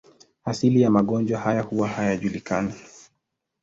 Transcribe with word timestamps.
Asili 0.45 0.81
ya 0.81 0.89
magonjwa 0.89 1.39
haya 1.39 1.61
huwa 1.61 1.87
hayajulikani. 1.87 2.73